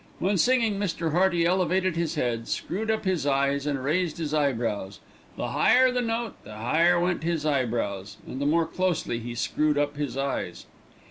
[0.17, 1.11] When singing Mr.
[1.11, 4.99] Hearty elevated his head, screwed up his eyes and raised his eyebrows;
[5.37, 9.77] the higher the note the higher went his eyebrows, and the more closely he screwed
[9.77, 10.65] up his eyes.